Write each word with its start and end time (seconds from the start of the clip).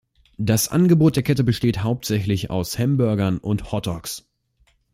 Das 0.39 0.67
Angebot 0.67 1.15
der 1.15 1.21
Kette 1.21 1.43
besteht 1.43 1.83
hauptsächlich 1.83 2.49
aus 2.49 2.79
Hamburgern 2.79 3.37
und 3.37 3.71
Hot 3.71 3.85
Dogs. 3.85 4.27